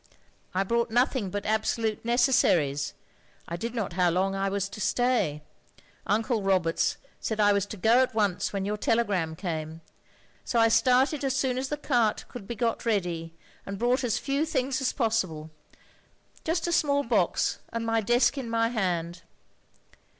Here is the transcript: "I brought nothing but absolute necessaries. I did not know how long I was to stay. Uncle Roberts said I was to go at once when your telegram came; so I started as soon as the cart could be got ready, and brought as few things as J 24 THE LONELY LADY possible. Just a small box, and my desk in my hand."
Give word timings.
"I 0.55 0.63
brought 0.63 0.89
nothing 0.89 1.29
but 1.29 1.45
absolute 1.45 2.03
necessaries. 2.03 2.95
I 3.47 3.55
did 3.55 3.75
not 3.75 3.91
know 3.91 3.95
how 3.97 4.09
long 4.09 4.33
I 4.33 4.49
was 4.49 4.67
to 4.67 4.81
stay. 4.81 5.43
Uncle 6.07 6.41
Roberts 6.41 6.97
said 7.19 7.39
I 7.39 7.53
was 7.53 7.67
to 7.67 7.77
go 7.77 8.01
at 8.01 8.15
once 8.15 8.51
when 8.51 8.65
your 8.65 8.77
telegram 8.77 9.35
came; 9.35 9.81
so 10.43 10.57
I 10.57 10.69
started 10.69 11.23
as 11.23 11.35
soon 11.35 11.55
as 11.55 11.69
the 11.69 11.77
cart 11.77 12.25
could 12.29 12.47
be 12.47 12.55
got 12.55 12.83
ready, 12.83 13.35
and 13.63 13.77
brought 13.77 14.03
as 14.03 14.17
few 14.17 14.43
things 14.43 14.81
as 14.81 14.91
J 14.91 14.95
24 14.97 14.97
THE 15.19 15.27
LONELY 15.27 15.37
LADY 15.43 15.49
possible. 15.51 16.45
Just 16.45 16.65
a 16.67 16.71
small 16.71 17.03
box, 17.03 17.59
and 17.71 17.85
my 17.85 18.01
desk 18.01 18.39
in 18.39 18.49
my 18.49 18.69
hand." 18.69 19.21